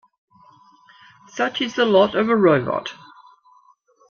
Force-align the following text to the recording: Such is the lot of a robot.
Such 1.35 1.61
is 1.61 1.75
the 1.75 1.85
lot 1.85 2.15
of 2.15 2.27
a 2.27 2.35
robot. 2.35 2.91